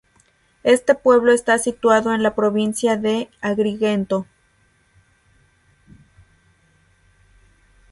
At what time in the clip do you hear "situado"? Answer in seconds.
1.59-2.11